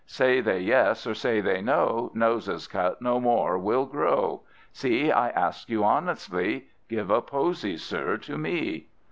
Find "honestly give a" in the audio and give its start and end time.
5.83-7.21